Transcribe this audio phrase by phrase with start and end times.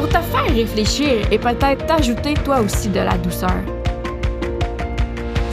[0.00, 3.60] pour te faire réfléchir et peut-être t'ajouter toi aussi de la douceur.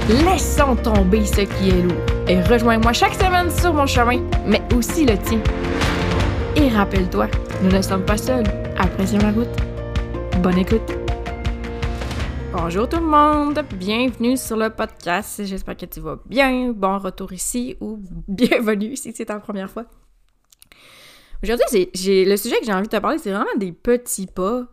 [0.08, 1.98] Laissons tomber ce qui est lourd
[2.30, 5.42] et rejoins-moi chaque semaine sur mon chemin, mais aussi le tien.
[6.56, 7.28] Et rappelle-toi,
[7.62, 8.48] nous ne sommes pas seuls.
[8.78, 9.50] Apprécie la route.
[10.42, 10.94] Bonne écoute.
[12.54, 15.44] Bonjour tout le monde, bienvenue sur le podcast.
[15.44, 16.72] J'espère que tu vas bien.
[16.72, 19.84] Bon retour ici ou bienvenue si c'est ta première fois.
[21.44, 24.68] Aujourd'hui, j'ai le sujet que j'ai envie de te parler, c'est vraiment des petits pas.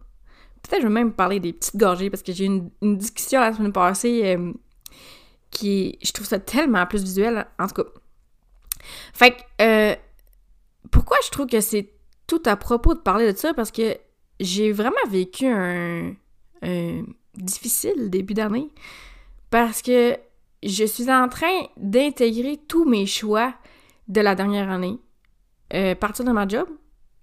[0.63, 3.53] Peut-être je vais même parler des petites gorgées parce que j'ai eu une, discussion la
[3.53, 4.53] semaine passée euh,
[5.51, 7.91] qui, je trouve ça tellement plus visuel, en tout cas.
[9.13, 9.97] Fait que, euh,
[10.91, 11.91] pourquoi je trouve que c'est
[12.27, 13.53] tout à propos de parler de ça?
[13.53, 13.97] Parce que
[14.41, 16.15] j'ai vraiment vécu un
[17.37, 18.71] difficile début d'année
[19.51, 20.17] parce que
[20.63, 23.55] je suis en train d'intégrer tous mes choix
[24.09, 24.99] de la dernière année
[25.75, 26.69] euh, partir de ma job,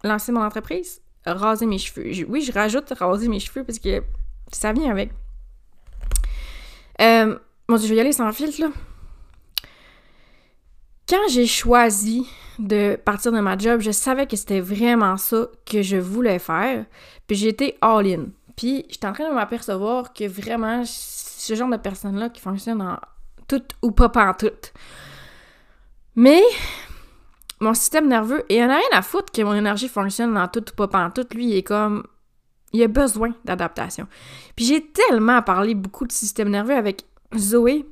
[0.03, 2.25] lancer mon entreprise, raser mes cheveux.
[2.27, 4.03] oui, je rajoute raser mes cheveux parce que
[4.51, 5.11] ça vient avec.
[6.99, 8.69] Euh, bon, je vais y aller sans filtre.
[11.07, 12.25] Quand j'ai choisi
[12.59, 16.85] de partir de ma job, je savais que c'était vraiment ça que je voulais faire.
[17.27, 18.27] Puis j'étais all-in.
[18.55, 22.97] Puis j'étais en train de m'apercevoir que vraiment, ce genre de personne-là qui fonctionne en
[23.47, 24.51] tout ou pas en tout.
[26.15, 26.41] Mais
[27.61, 30.47] mon système nerveux, et il en a rien à foutre que mon énergie fonctionne dans
[30.47, 31.25] tout ou pas en tout.
[31.33, 32.05] Lui, il est comme.
[32.73, 34.07] Il a besoin d'adaptation.
[34.55, 37.03] Puis j'ai tellement parlé beaucoup de système nerveux avec
[37.37, 37.85] Zoé.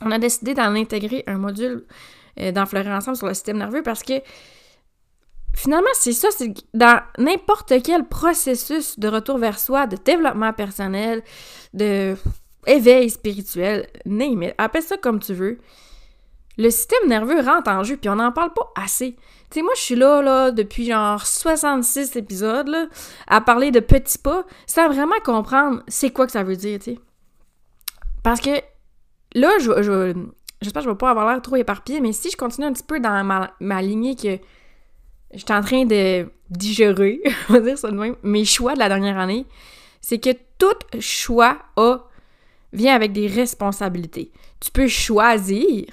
[0.00, 1.84] On a décidé d'en intégrer un module
[2.38, 4.14] euh, ensemble sur le système nerveux parce que
[5.56, 11.22] finalement, c'est ça, c'est dans n'importe quel processus de retour vers soi, de développement personnel,
[11.74, 12.14] de
[12.66, 15.58] éveil spirituel, name appelle ça comme tu veux
[16.58, 19.16] le système nerveux rentre en jeu, puis on n'en parle pas assez.
[19.50, 22.74] Tu sais, moi, je suis là, là, depuis genre 66 épisodes,
[23.26, 26.98] à parler de petits pas, sans vraiment comprendre c'est quoi que ça veut dire, tu.
[28.22, 28.50] Parce que
[29.34, 30.14] là, je, je,
[30.60, 32.82] j'espère que je vais pas avoir l'air trop éparpillé, mais si je continue un petit
[32.82, 34.38] peu dans ma, ma lignée que
[35.32, 38.78] je suis en train de digérer, on va dire ça de même, mes choix de
[38.78, 39.46] la dernière année,
[40.00, 41.98] c'est que tout choix a,
[42.72, 44.32] vient avec des responsabilités.
[44.60, 45.86] Tu peux choisir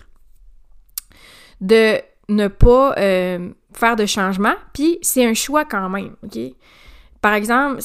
[1.63, 6.38] de ne pas euh, faire de changement, puis c'est un choix quand même, OK?
[7.22, 7.79] Par exemple,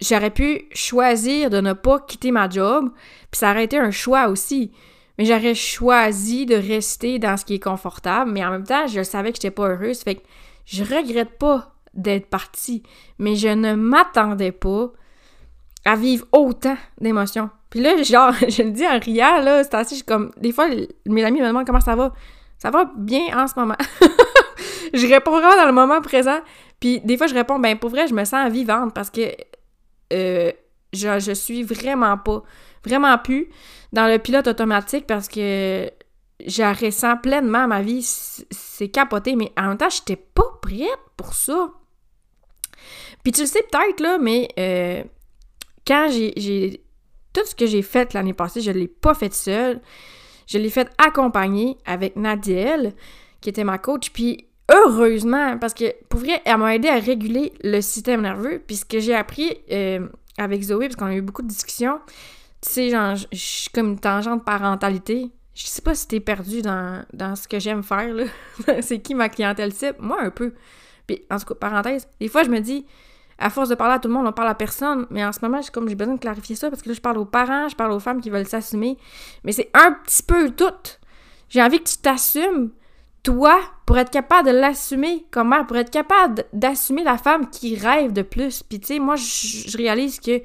[0.00, 2.90] j'aurais pu choisir de ne pas quitter ma job,
[3.30, 4.72] puis ça aurait été un choix aussi.
[5.16, 9.02] Mais j'aurais choisi de rester dans ce qui est confortable, mais en même temps, je
[9.02, 10.22] savais que j'étais pas heureuse, fait que
[10.66, 12.82] je regrette pas d'être partie,
[13.18, 14.92] mais je ne m'attendais pas
[15.86, 17.48] à vivre autant d'émotions.
[17.70, 20.68] Puis là, genre, je le dis en riant, là, c'est assez, comme, des fois,
[21.06, 22.12] mes amis me demandent comment ça va.
[22.58, 23.76] Ça va bien en ce moment.
[24.92, 26.40] je réponds vraiment dans le moment présent.
[26.80, 29.20] Puis des fois, je réponds, ben pour vrai, je me sens vivante parce que
[30.12, 30.50] euh,
[30.92, 32.42] je, je suis vraiment pas,
[32.84, 33.48] vraiment plus
[33.92, 35.90] dans le pilote automatique parce que
[36.46, 41.34] je ressens pleinement ma vie, c'est capoté, mais en même temps, j'étais pas prête pour
[41.34, 41.70] ça.
[43.22, 45.02] Puis tu le sais peut-être, là, mais euh,
[45.86, 46.82] quand j'ai
[47.38, 49.80] tout ce que j'ai fait l'année passée, je ne l'ai pas fait seule.
[50.46, 52.94] Je l'ai fait accompagner avec Nadiel,
[53.40, 54.10] qui était ma coach.
[54.10, 58.62] Puis heureusement, parce que pour vrai, elle m'a aidé à réguler le système nerveux.
[58.66, 62.00] Puis ce que j'ai appris euh, avec Zoé, parce qu'on a eu beaucoup de discussions,
[62.60, 65.30] tu sais, genre, je suis comme une tangente parentalité.
[65.54, 68.24] Je sais pas si t'es perdu dans, dans ce que j'aime faire, là.
[68.80, 69.96] c'est qui ma clientèle type?
[69.98, 70.54] Moi, un peu.
[71.06, 72.86] Puis, en tout cas, parenthèse, des fois, je me dis,
[73.38, 75.06] à force de parler à tout le monde, on parle à personne.
[75.10, 77.00] Mais en ce moment, j'ai comme j'ai besoin de clarifier ça parce que là, je
[77.00, 78.98] parle aux parents, je parle aux femmes qui veulent s'assumer.
[79.44, 80.64] Mais c'est un petit peu tout.
[81.48, 82.70] J'ai envie que tu t'assumes,
[83.22, 87.76] toi, pour être capable de l'assumer comme mère, pour être capable d'assumer la femme qui
[87.76, 88.62] rêve de plus.
[88.62, 90.42] Puis tu sais, moi, je, réalise que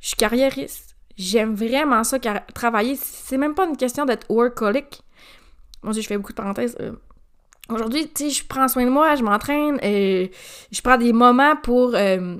[0.00, 0.96] je suis carriériste.
[1.18, 2.18] J'aime vraiment ça,
[2.54, 2.96] travailler.
[2.96, 5.02] C'est même pas une question d'être workaholic.
[5.82, 6.76] Mon je fais beaucoup de parenthèses.
[6.80, 6.92] Euh,
[7.70, 10.26] Aujourd'hui, tu sais, je prends soin de moi, je m'entraîne, euh,
[10.72, 12.36] je prends des moments pour, euh,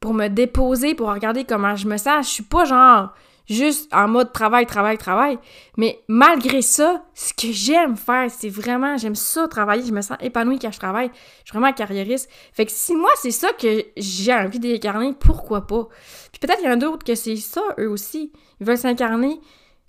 [0.00, 2.26] pour me déposer, pour regarder comment je me sens.
[2.26, 3.14] Je suis pas genre
[3.48, 5.38] juste en mode travail, travail, travail.
[5.76, 10.18] Mais malgré ça, ce que j'aime faire, c'est vraiment, j'aime ça travailler, je me sens
[10.20, 11.10] épanouie quand je travaille.
[11.44, 12.28] Je suis vraiment carriériste.
[12.52, 15.88] Fait que si moi, c'est ça que j'ai envie d'incarner, pourquoi pas?
[16.32, 18.32] Puis peut-être qu'il y en a d'autres que c'est ça, eux aussi.
[18.60, 19.40] Ils veulent s'incarner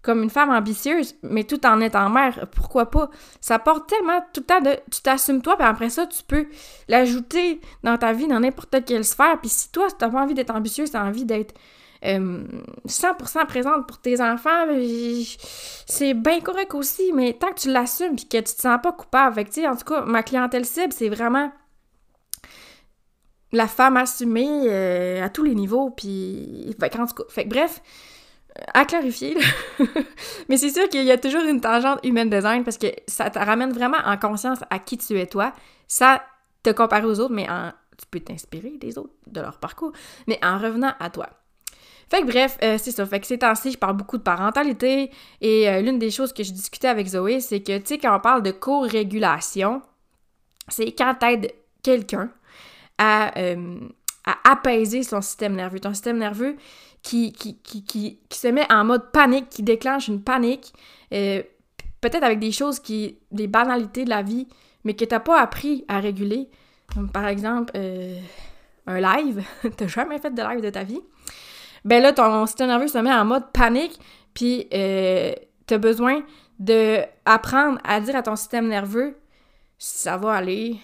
[0.06, 3.10] comme une femme ambitieuse, mais tout en étant mère, pourquoi pas?
[3.42, 4.78] Ça porte tellement tout le temps de...
[4.92, 6.46] Tu t'assumes toi, puis après ça, tu peux
[6.88, 9.40] l'ajouter dans ta vie, dans n'importe quelle sphère.
[9.42, 11.56] Puis si toi, t'as pas envie d'être ambitieuse, t'as envie d'être
[12.04, 14.68] 100% euh, présente pour tes enfants,
[15.88, 18.92] c'est bien correct aussi, mais tant que tu l'assumes puis que tu te sens pas
[18.92, 19.44] coupable.
[19.44, 21.52] Que, en tout cas, ma clientèle cible, c'est vraiment
[23.52, 26.75] la femme assumée euh, à tous les niveaux, puis...
[26.80, 27.81] En tout cas, fait bref,
[28.74, 29.38] à clarifier,
[30.50, 33.40] mais c'est sûr qu'il y a toujours une tangente human design parce que ça te
[33.40, 35.54] ramène vraiment en conscience à qui tu es toi.
[35.88, 36.24] Ça
[36.63, 37.72] te compare aux autres, mais en...
[37.98, 39.92] tu peux t'inspirer des autres, de leur parcours,
[40.28, 41.30] mais en revenant à toi.
[42.10, 43.06] Fait que bref, euh, c'est ça.
[43.06, 45.12] Fait que ces temps-ci, je parle beaucoup de parentalité
[45.42, 48.16] et euh, l'une des choses que je discutais avec Zoé, c'est que, tu sais, quand
[48.16, 49.81] on parle de co-régulation,
[50.68, 52.30] c'est quand t'aides quelqu'un
[52.98, 53.80] à, euh,
[54.25, 55.80] à, apaiser son système nerveux.
[55.80, 56.56] Ton système nerveux
[57.06, 60.74] qui, qui, qui, qui, se met en mode panique, qui déclenche une panique,
[61.10, 64.48] peut-être avec des choses qui, des banalités de la vie,
[64.84, 66.50] mais que t'as pas appris à réguler.
[66.94, 67.74] Comme par exemple,
[68.88, 69.44] un live.
[69.78, 71.02] t'as jamais fait de live de ta vie?
[71.84, 74.00] Ben là, ton système nerveux se met en mode panique,
[74.34, 75.34] puis euh,
[75.68, 76.24] t'as besoin
[76.60, 79.16] de apprendre à dire à ton système nerveux
[79.78, 80.78] ça va aller,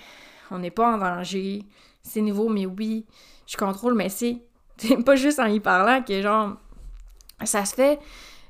[0.52, 1.64] on n'est pas en danger,
[2.04, 3.06] c'est nouveau, mais oui,
[3.48, 4.42] je contrôle, mais c'est
[5.06, 6.56] pas juste en y parlant que genre
[7.44, 8.00] ça se fait.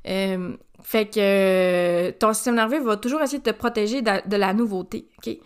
[0.07, 4.53] Euh, fait que ton système nerveux va toujours essayer de te protéger de, de la
[4.53, 5.37] nouveauté, OK?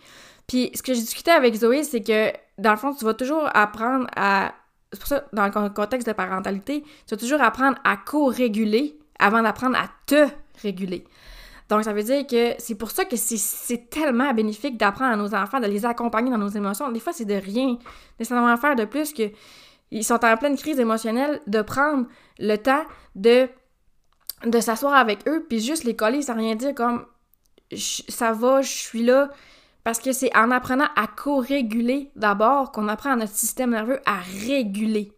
[0.46, 3.48] Puis ce que j'ai discuté avec Zoé, c'est que dans le fond, tu vas toujours
[3.54, 4.54] apprendre à
[4.92, 9.42] c'est pour ça, dans le contexte de parentalité, tu vas toujours apprendre à co-réguler avant
[9.42, 10.28] d'apprendre à te
[10.62, 11.04] réguler.
[11.68, 15.34] Donc, ça veut dire que c'est pour ça que c'est tellement bénéfique d'apprendre à nos
[15.34, 16.90] enfants, de les accompagner dans nos émotions.
[16.92, 17.76] Des fois, c'est de rien
[18.20, 19.24] nécessairement faire de plus que
[19.90, 22.06] ils sont en pleine crise émotionnelle, de prendre
[22.38, 22.84] le temps
[23.14, 23.48] de,
[24.60, 27.06] s'asseoir avec eux, puis juste les coller sans rien dire comme
[27.72, 29.30] ça va, je suis là,
[29.82, 34.18] parce que c'est en apprenant à co-réguler d'abord qu'on apprend à notre système nerveux à
[34.46, 35.12] réguler.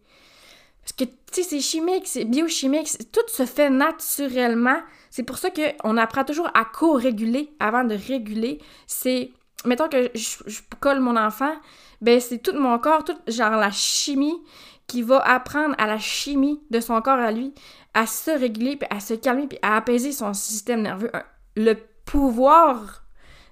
[0.81, 4.79] Parce que, tu sais, c'est chimique, c'est biochimique, tout se fait naturellement.
[5.09, 8.59] C'est pour ça qu'on apprend toujours à co-réguler avant de réguler.
[8.87, 9.31] C'est,
[9.65, 11.53] mettons que je, colle mon enfant,
[12.01, 14.41] ben c'est tout mon corps, tout genre la chimie
[14.87, 17.53] qui va apprendre à la chimie de son corps à lui
[17.93, 21.11] à se réguler, puis à se calmer, puis à apaiser son système nerveux.
[21.55, 21.73] Le
[22.05, 23.03] pouvoir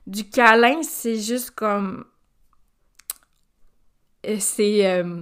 [0.05, 2.05] du câlin, c'est juste comme.
[4.25, 4.85] Euh, c'est.
[4.85, 5.21] Euh,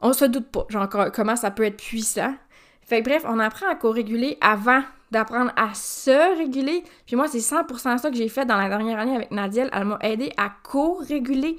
[0.00, 2.34] on se doute pas, genre, comment ça peut être puissant.
[2.82, 6.84] Fait que bref, on apprend à co-réguler avant d'apprendre à se réguler.
[7.06, 9.70] Puis moi, c'est 100% ça que j'ai fait dans la dernière année avec Nadiel.
[9.72, 11.56] Elle m'a aidé à co-réguler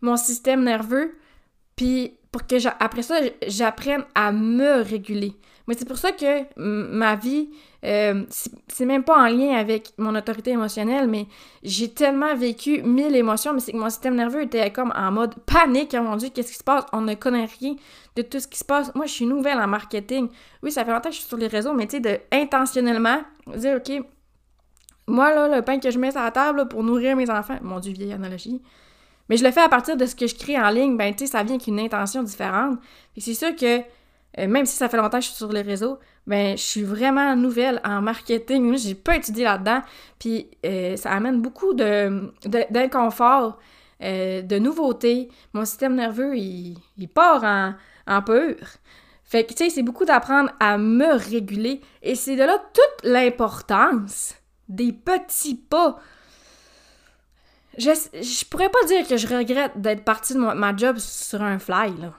[0.00, 1.16] mon système nerveux.
[1.76, 3.14] Puis pour que, après ça,
[3.46, 5.34] j'apprenne à me réguler.
[5.68, 7.50] Mais c'est pour ça que ma vie,
[7.84, 8.24] euh,
[8.66, 11.28] c'est même pas en lien avec mon autorité émotionnelle, mais
[11.62, 15.36] j'ai tellement vécu mille émotions, mais c'est que mon système nerveux était comme en mode
[15.46, 15.94] panique.
[15.96, 16.84] Oh mon Dieu, qu'est-ce qui se passe?
[16.92, 17.76] On ne connaît rien
[18.16, 18.92] de tout ce qui se passe.
[18.96, 20.26] Moi, je suis nouvelle en marketing.
[20.64, 23.20] Oui, ça fait longtemps que je suis sur les réseaux, mais tu sais, de intentionnellement
[23.54, 24.04] dire, OK,
[25.06, 27.78] moi, là, le pain que je mets sur la table pour nourrir mes enfants, mon
[27.78, 28.60] Dieu, vieille analogie.
[29.28, 31.24] Mais je le fais à partir de ce que je crée en ligne, ben, tu
[31.24, 32.78] sais, ça vient avec une intention différente.
[33.16, 33.82] C'est sûr que
[34.38, 36.82] euh, même si ça fait longtemps que je suis sur les réseaux, ben je suis
[36.82, 38.76] vraiment nouvelle en marketing.
[38.76, 39.82] J'ai pas étudié là-dedans.
[40.18, 42.32] Puis euh, ça amène beaucoup de,
[42.70, 43.58] d'inconfort,
[44.02, 45.28] euh, de nouveautés.
[45.52, 46.76] Mon système nerveux, il,
[47.14, 47.74] part en,
[48.06, 48.22] en.
[49.22, 51.80] Fait que, tu sais, c'est beaucoup d'apprendre à me réguler.
[52.02, 54.34] Et c'est de là toute l'importance
[54.68, 55.98] des petits pas.
[57.78, 61.58] Je, je pourrais pas dire que je regrette d'être partie de ma job sur un
[61.58, 62.12] fly, là.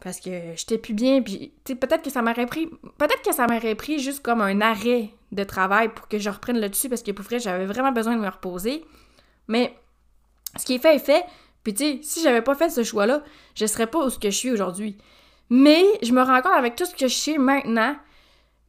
[0.00, 2.66] Parce que j'étais plus bien puis peut-être que ça m'aurait pris
[2.98, 6.60] peut-être que ça m'aurait pris juste comme un arrêt de travail pour que je reprenne
[6.60, 8.84] le dessus parce que pour vrai j'avais vraiment besoin de me reposer.
[9.48, 9.74] Mais
[10.56, 11.24] ce qui est fait est fait
[11.64, 13.22] puis tu sais si j'avais pas fait ce choix là
[13.56, 14.96] je serais pas où ce que je suis aujourd'hui.
[15.50, 17.96] Mais je me rends compte avec tout ce que je sais maintenant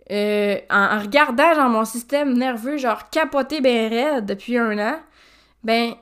[0.10, 5.00] euh, en, regardant genre mon système nerveux genre capoté ben raide depuis un an
[5.64, 5.94] ben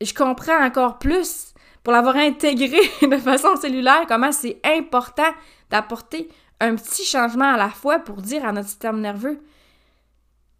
[0.00, 5.30] je comprends encore plus pour l'avoir intégré de façon cellulaire, comment c'est important
[5.70, 6.28] d'apporter
[6.60, 9.40] un petit changement à la fois pour dire à notre système nerveux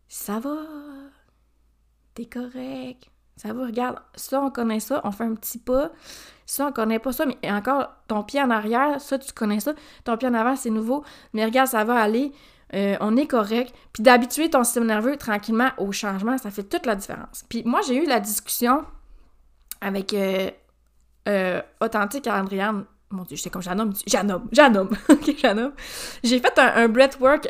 [0.09, 0.57] ça va,
[2.15, 5.93] t'es correct, Ça va, regarde, ça, on connaît ça, on fait un petit pas.
[6.47, 9.75] Ça, on connaît pas ça, mais encore, ton pied en arrière, ça, tu connais ça.
[10.05, 11.05] Ton pied en avant, c'est nouveau.
[11.35, 12.33] Mais regarde, ça va aller.
[12.75, 13.75] Euh, on est correct.
[13.93, 17.45] Puis d'habituer ton système nerveux tranquillement au changement, ça fait toute la différence.
[17.49, 18.85] Puis moi, j'ai eu la discussion
[19.81, 20.51] avec euh,
[21.29, 22.85] euh, Authentique Andriane.
[23.11, 23.93] Mon Dieu, je sais comme j'anomme.
[24.07, 24.91] J'anomme, j'anomme.
[25.09, 25.73] ok, j'anomme.
[26.23, 27.49] J'ai fait un, un breathwork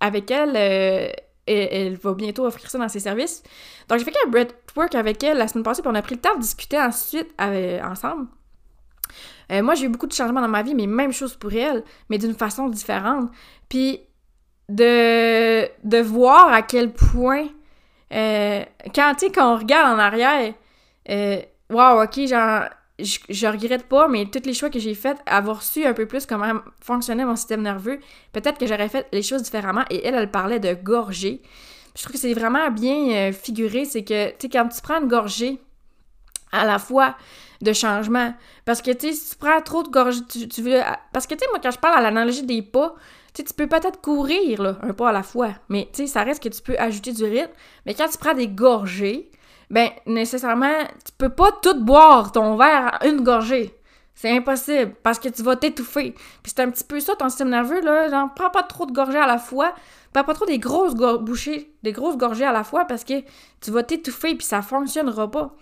[0.00, 0.56] avec elle
[1.46, 3.42] et elle va bientôt offrir ça dans ses services.
[3.88, 6.20] Donc, j'ai fait un breathwork avec elle la semaine passée, puis on a pris le
[6.20, 8.26] temps de discuter ensuite ensemble.
[9.52, 11.84] Euh, moi, j'ai eu beaucoup de changements dans ma vie, mais même chose pour elle,
[12.08, 13.30] mais d'une façon différente.
[13.68, 14.00] Puis,
[14.68, 17.46] de, de voir à quel point,
[18.12, 18.64] euh,
[18.94, 20.54] quand, tu sais, quand on regarde en arrière,
[21.08, 22.64] euh, wow, ok, genre,
[22.98, 26.26] je, regrette pas, mais tous les choix que j'ai faits, avoir su un peu plus
[26.26, 28.00] comment fonctionnait mon système nerveux,
[28.32, 29.84] peut-être que j'aurais fait les choses différemment.
[29.90, 31.42] Et elle, elle parlait de gorgée.
[31.94, 35.00] Je trouve que c'est vraiment bien euh, figuré, c'est que, tu sais, quand tu prends
[35.00, 35.58] une gorgée
[36.52, 37.16] à la fois
[37.62, 38.34] de changement,
[38.64, 40.80] parce que, tu sais, si tu prends trop de gorgées, tu, veux...
[41.12, 42.94] Parce que, tu sais, moi, quand je parle à l'analogie des pas,
[43.34, 46.06] tu sais, tu peux peut-être courir, là, un pas à la fois, mais, tu sais,
[46.06, 47.52] ça reste que tu peux ajouter du rythme.
[47.84, 49.30] Mais quand tu prends des gorgées,
[49.70, 53.74] ben nécessairement, tu peux pas tout boire ton verre à une gorgée.
[54.14, 56.12] C'est impossible parce que tu vas t'étouffer.
[56.42, 58.92] Puis c'est un petit peu ça ton système nerveux là, genre prends pas trop de
[58.92, 59.74] gorgées à la fois,
[60.12, 63.20] prends pas trop des grosses bouchées, des grosses gorgées à la fois parce que
[63.60, 65.54] tu vas t'étouffer puis ça fonctionnera pas.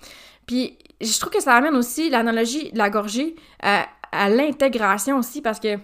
[0.47, 5.43] Puis je trouve que ça amène aussi l'analogie de la gorgée à, à l'intégration aussi
[5.43, 5.79] parce que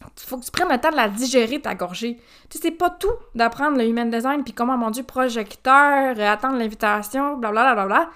[0.00, 2.20] il faut que tu prennes le temps de la digérer, ta gorgée.
[2.48, 6.32] Tu sais, c'est pas tout d'apprendre le human design, puis comment, mon Dieu, projecteur, euh,
[6.32, 7.74] attendre l'invitation, blablabla.
[7.74, 8.10] Bla, bla, bla.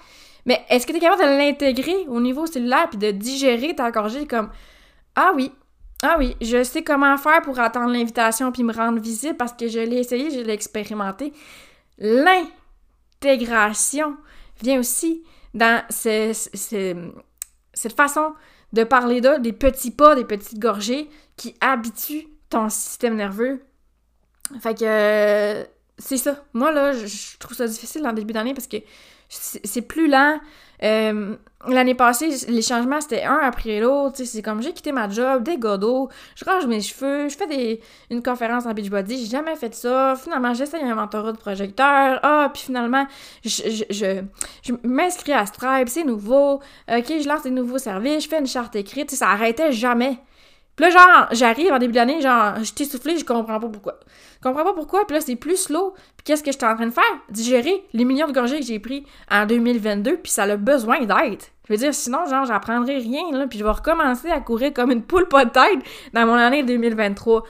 [0.45, 3.91] Mais est-ce que tu es capable de l'intégrer au niveau cellulaire, puis de digérer ta
[3.91, 4.49] gorgée comme
[5.15, 5.51] Ah oui,
[6.03, 9.69] ah oui, je sais comment faire pour attendre l'invitation, puis me rendre visible parce que
[9.69, 11.31] je l'ai essayé, je l'ai expérimenté.
[11.97, 14.17] L'intégration
[14.61, 15.23] vient aussi
[15.53, 16.49] dans cette
[17.95, 18.33] façon
[18.73, 23.61] de parler là, des petits pas, des petites gorgées qui habituent ton système nerveux.
[24.59, 25.63] Fait que euh,
[25.97, 26.43] c'est ça.
[26.53, 28.77] Moi, là, je trouve ça difficile le début d'année parce que
[29.29, 30.39] c'est plus lent.
[30.83, 31.35] Euh,
[31.67, 34.17] l'année passée, les changements, c'était un après l'autre.
[34.23, 37.79] C'est comme j'ai quitté ma job, des godots, je range mes cheveux, je fais des,
[38.09, 40.15] une conférence en Beachbody, j'ai jamais fait ça.
[40.21, 42.19] Finalement, j'essaye un mentorat de projecteur.
[42.21, 43.07] Ah, puis finalement,
[43.43, 44.21] je, je,
[44.63, 46.55] je, m'inscris à Stripe, c'est nouveau.
[46.89, 49.11] Ok, je lance des nouveaux services, je fais une charte écrite.
[49.11, 50.17] ça arrêtait jamais.
[50.75, 53.99] Puis là, genre, j'arrive en début d'année, genre, je t'ai soufflé, je comprends pas pourquoi.
[54.37, 55.93] Je comprends pas pourquoi, puis là, c'est plus slow.
[56.17, 57.03] Puis qu'est-ce que je suis en train de faire?
[57.29, 61.51] Digérer les millions de gorgées que j'ai pris en 2022, puis ça a besoin d'être.
[61.67, 64.91] Je veux dire, sinon, genre, j'apprendrai rien, là, puis je vais recommencer à courir comme
[64.91, 65.79] une poule pas de tête
[66.13, 67.43] dans mon année 2023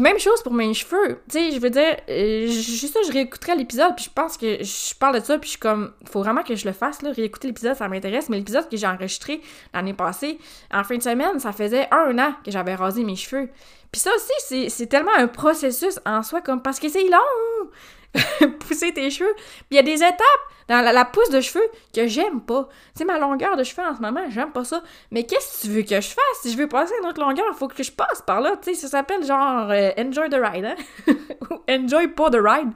[0.00, 1.20] même chose pour mes cheveux.
[1.30, 4.62] Tu sais, je veux dire, euh, juste ça, je réécouterai l'épisode, puis je pense que
[4.62, 7.12] je parle de ça, puis je suis comme, faut vraiment que je le fasse, là,
[7.12, 8.28] réécouter l'épisode, ça m'intéresse.
[8.28, 9.40] Mais l'épisode que j'ai enregistré
[9.74, 10.38] l'année passée,
[10.72, 13.48] en fin de semaine, ça faisait un an que j'avais rasé mes cheveux.
[13.92, 17.70] Puis ça aussi, c'est tellement un processus en soi, comme, parce que c'est long!
[18.60, 19.32] pousser tes cheveux.
[19.34, 20.20] Puis il y a des étapes
[20.68, 22.68] dans la, pousse de cheveux que j'aime pas.
[22.94, 24.82] Tu sais, ma longueur de cheveux en ce moment, j'aime pas ça.
[25.10, 26.40] Mais qu'est-ce que tu veux que je fasse?
[26.42, 28.56] Si je veux passer une autre longueur, il faut que je passe par là.
[28.62, 30.76] Tu sais, ça s'appelle genre euh, Enjoy the ride, hein?
[31.50, 32.72] Ou Enjoy pas the ride.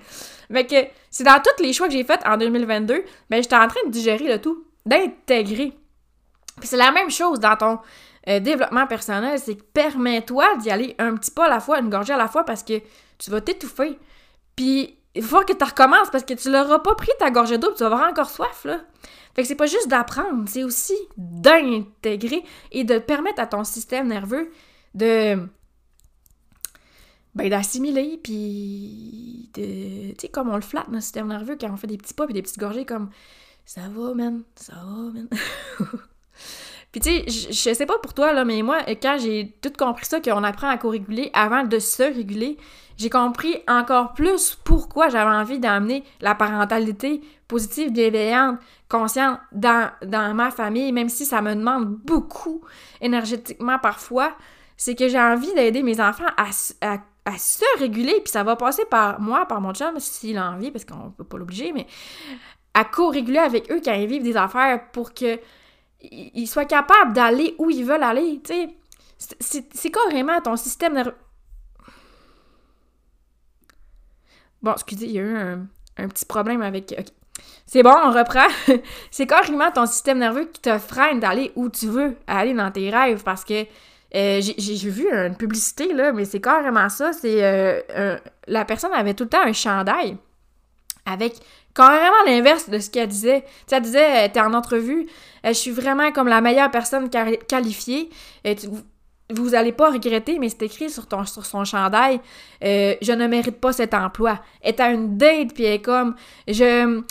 [0.51, 0.77] Mais que
[1.11, 3.81] c'est dans tous les choix que j'ai faits en 2022, mais ben, j'étais en train
[3.87, 5.73] de digérer le tout, d'intégrer.
[6.59, 7.79] Puis c'est la même chose dans ton
[8.29, 11.89] euh, développement personnel, c'est que permets-toi d'y aller un petit pas à la fois, une
[11.89, 12.81] gorgée à la fois, parce que
[13.19, 13.99] tu vas t'étouffer.
[14.57, 17.73] Puis il faut que tu recommences parce que tu l'auras pas pris ta gorgée d'eau,
[17.73, 18.81] tu vas avoir encore soif, là.
[19.35, 24.09] Fait que c'est pas juste d'apprendre, c'est aussi d'intégrer et de permettre à ton système
[24.09, 24.51] nerveux
[24.95, 25.49] de.
[27.35, 30.11] Ben, d'assimiler, puis de.
[30.13, 32.25] Tu sais, comme on le flatte, notre système nerveux, quand on fait des petits pas
[32.25, 33.11] puis des petites gorgées, comme.
[33.65, 35.29] Ça va, man, ça va, man.
[36.93, 40.07] Puis tu sais, je sais pas pour toi, là, mais moi, quand j'ai tout compris
[40.07, 42.57] ça, qu'on apprend à co-réguler avant de se réguler,
[42.97, 49.91] j'ai compris encore plus pourquoi j'avais envie d'amener la parentalité positive, bienveillante, consciente dans,
[50.35, 52.63] ma famille, même si ça me demande beaucoup
[53.01, 54.37] énergétiquement parfois.
[54.77, 59.21] C'est que j'ai envie d'aider mes enfants à se réguler, puis ça va passer par
[59.21, 61.87] moi, par mon chum, s'il a envie, parce qu'on peut pas l'obliger, mais
[62.75, 65.39] à co-réguler avec eux quand ils vivent des affaires pour que
[66.03, 68.77] ils soient capables d'aller où ils veulent aller, tu sais.
[69.41, 71.15] C'est carrément ton système nerveux.
[74.63, 76.95] Bon, excusez, il y a eu un, petit problème avec.
[77.67, 78.47] C'est bon, on reprend.
[79.11, 82.91] c'est carrément ton système nerveux qui te freine d'aller où tu veux aller dans tes
[82.91, 83.65] rêves parce que
[84.15, 87.13] euh, j'ai vu une publicité, là, mais c'est carrément ça.
[87.13, 87.45] C'est.
[87.45, 90.17] Euh, la personne avait tout le temps un chandail
[91.07, 91.35] avec
[91.75, 93.45] carrément l'inverse de ce qu'elle disait.
[93.69, 95.07] Tu elle disait, t'es en entrevue,
[95.45, 97.11] je suis vraiment comme la meilleure personne
[97.49, 98.11] qualifiée.
[98.45, 98.57] Et
[99.33, 102.21] vous allez pas regretter, mais c'est écrit sur, ton, sur son chandail,
[102.63, 104.41] je ne mérite pas cet emploi.
[104.61, 106.17] Elle est à une date, puis elle est comme,
[106.49, 107.03] je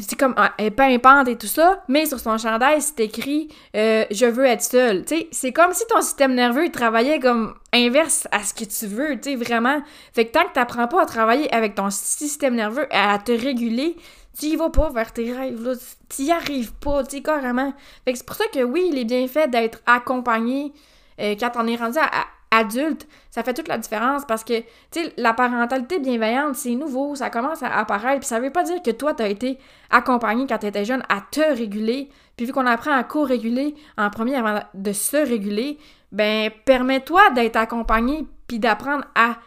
[0.00, 4.04] c'est comme elle est pimpante et tout ça, mais sur son chandail, c'est écrit euh,
[4.10, 5.04] Je veux être seule.
[5.30, 9.30] C'est comme si ton système nerveux travaillait comme inverse à ce que tu veux, tu
[9.30, 9.82] sais, vraiment.
[10.12, 13.96] Fait que tant que t'apprends pas à travailler avec ton système nerveux, à te réguler,
[14.38, 15.74] tu y vas pas vers tes rêves, là.
[16.08, 17.72] Tu y arrives pas, tu sais, carrément.
[18.04, 20.72] Fait que c'est pour ça que oui, il est bien fait d'être accompagné
[21.20, 25.00] euh, quand on est rendu à adulte, ça fait toute la différence parce que, tu
[25.16, 28.90] la parentalité bienveillante, c'est nouveau, ça commence à apparaître, puis ça veut pas dire que
[28.90, 29.58] toi, tu as été
[29.90, 34.10] accompagné quand tu étais jeune à te réguler, puis vu qu'on apprend à co-réguler en
[34.10, 35.78] premier avant de se réguler,
[36.12, 39.38] ben, permets-toi d'être accompagné, puis d'apprendre à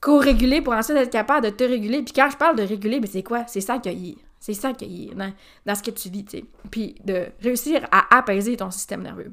[0.00, 2.02] co-réguler pour ensuite être capable de te réguler.
[2.02, 3.44] Puis quand je parle de réguler, ben c'est quoi?
[3.48, 4.16] C'est s'accueillir.
[4.38, 5.32] C'est s'accueillir dans,
[5.64, 6.44] dans ce que tu vis, tu sais.
[6.70, 9.32] Puis de réussir à apaiser ton système nerveux.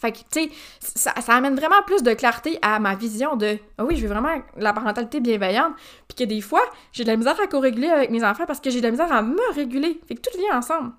[0.00, 3.84] Fait que, tu sais, ça, amène vraiment plus de clarté à ma vision de ah
[3.84, 5.74] oui, je veux vraiment la parentalité bienveillante.
[6.08, 8.70] Puis que des fois, j'ai de la misère à co-réguler avec mes enfants parce que
[8.70, 10.00] j'ai de la misère à me réguler.
[10.08, 10.92] Fait que tout vient ensemble.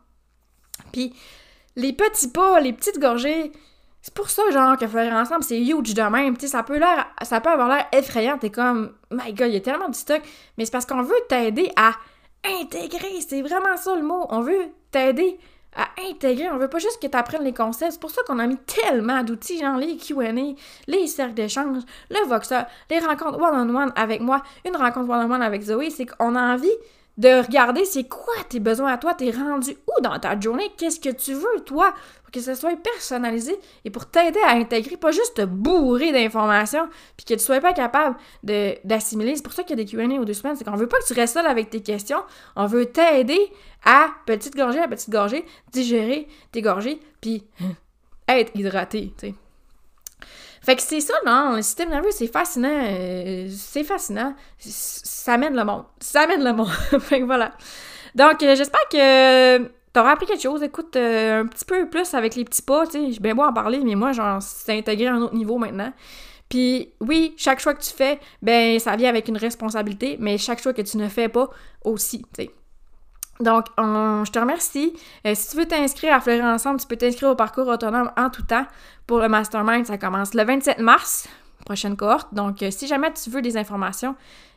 [0.92, 1.16] Puis
[1.76, 3.52] les petits pas, les petites gorgées,
[4.04, 6.38] c'est pour ça, genre, que faire ensemble, c'est huge de même.
[6.38, 8.38] Tu ça peut, l'air, ça peut avoir l'air effrayant.
[8.38, 10.22] T'es comme, my god, il y a tellement de stock.
[10.58, 11.94] Mais c'est parce qu'on veut t'aider à
[12.44, 13.22] intégrer.
[13.28, 14.26] C'est vraiment ça le mot.
[14.30, 15.40] On veut t'aider
[15.76, 16.50] à intégrer.
[16.50, 17.94] On veut pas juste que tu apprennes les concepts.
[17.94, 20.32] C'est pour ça qu'on a mis tellement d'outils, genre les Q&A,
[20.88, 25.90] les cercles d'échange, le Voxer, les rencontres one-on-one avec moi, une rencontre one-on-one avec Zoé.
[25.90, 26.76] C'est qu'on a envie
[27.22, 31.00] de regarder c'est quoi tes besoins à toi, t'es rendu où dans ta journée, qu'est-ce
[31.00, 35.12] que tu veux toi, pour que ça soit personnalisé et pour t'aider à intégrer, pas
[35.12, 39.36] juste te bourrer d'informations, puis que tu sois pas capable d'assimiler.
[39.36, 40.98] C'est pour ça qu'il y a des Q&A aux deux semaines, c'est qu'on veut pas
[40.98, 42.24] que tu restes seul avec tes questions,
[42.56, 43.52] on veut t'aider
[43.86, 47.44] à, petite gorgée à petite gorgée, digérer tes gorgées, puis
[48.28, 49.36] être hydraté, tu sais.
[50.62, 52.70] Fait que c'est ça, non, le système nerveux, c'est fascinant.
[52.72, 54.36] Euh, c'est fascinant.
[54.60, 55.86] Ça mène le monde.
[56.00, 56.70] Ça mène le monde.
[57.00, 57.52] fait que voilà.
[58.14, 60.62] Donc, euh, j'espère que t'auras appris quelque chose.
[60.62, 63.12] Écoute, euh, un petit peu plus avec les petits pas, tu sais.
[63.12, 65.92] J'ai bien beau en parler, mais moi, genre, c'est intégré à un autre niveau maintenant.
[66.48, 70.62] Puis oui, chaque choix que tu fais, ben ça vient avec une responsabilité, mais chaque
[70.62, 71.50] choix que tu ne fais pas
[71.84, 72.52] aussi, tu sais.
[73.42, 74.94] Donc, je te remercie.
[75.26, 78.30] Euh, si tu veux t'inscrire à Fleurir Ensemble, tu peux t'inscrire au parcours autonome en
[78.30, 78.66] tout temps.
[79.08, 81.28] Pour le mastermind, ça commence le 27 mars,
[81.66, 82.34] prochaine cohorte.
[82.34, 84.16] Donc, euh, si jamais tu veux des informations,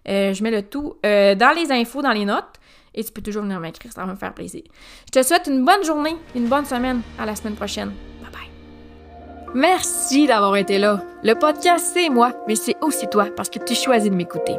[0.09, 2.61] euh, je mets le tout dans les infos, dans les notes.
[2.97, 4.63] Et tu peux toujours venir m'écrire, ça va me faire plaisir.
[5.07, 7.03] Je te souhaite une bonne journée, une bonne semaine.
[7.19, 7.93] À la semaine prochaine.
[8.23, 9.53] Bye bye.
[9.53, 11.03] Merci d'avoir été là.
[11.25, 14.57] Le podcast, c'est moi, mais c'est aussi toi parce que tu choisis de m'écouter.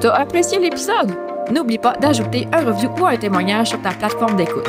[0.00, 1.37] T'as apprécié l'épisode?
[1.50, 4.68] N'oublie pas d'ajouter un review ou un témoignage sur ta plateforme d'écoute.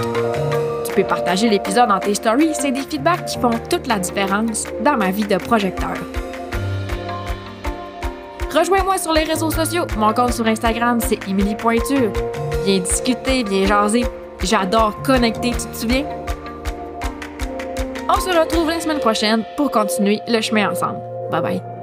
[0.86, 4.66] Tu peux partager l'épisode dans tes stories, c'est des feedbacks qui font toute la différence
[4.84, 5.94] dans ma vie de projecteur.
[8.54, 9.86] Rejoins-moi sur les réseaux sociaux.
[9.98, 12.12] Mon compte sur Instagram, c'est Emily Pointure.
[12.66, 14.06] Viens discuter, viens jaser.
[14.44, 16.06] J'adore connecter, tu te souviens?
[18.10, 21.00] On se retrouve la semaine prochaine pour continuer le chemin ensemble.
[21.30, 21.79] Bye bye.